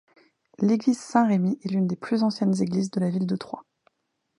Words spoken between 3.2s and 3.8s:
de Troyes.